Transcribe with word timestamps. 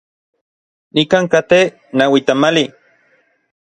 Nikan 0.93 1.25
katej 1.31 1.65
naui 1.97 2.21
tamali. 2.27 2.65